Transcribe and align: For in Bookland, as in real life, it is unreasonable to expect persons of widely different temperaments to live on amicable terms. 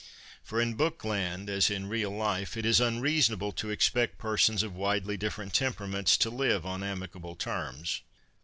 For 0.41 0.59
in 0.59 0.73
Bookland, 0.73 1.47
as 1.47 1.69
in 1.69 1.85
real 1.87 2.09
life, 2.09 2.57
it 2.57 2.65
is 2.65 2.79
unreasonable 2.81 3.51
to 3.51 3.69
expect 3.69 4.17
persons 4.17 4.63
of 4.63 4.73
widely 4.75 5.15
different 5.15 5.53
temperaments 5.53 6.17
to 6.17 6.31
live 6.31 6.65
on 6.65 6.81
amicable 6.81 7.35
terms. 7.35 8.01